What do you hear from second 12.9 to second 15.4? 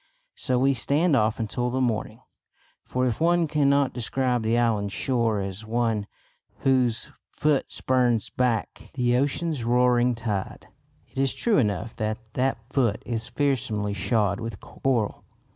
is fearsomely shod with coral.